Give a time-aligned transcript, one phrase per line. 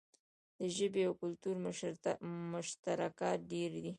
[0.59, 1.55] د ژبې او کلتور
[2.53, 3.89] مشترکات ډیر دي.